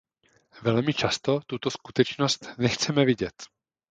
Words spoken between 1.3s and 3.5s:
tuto skutečnost nechceme vidět.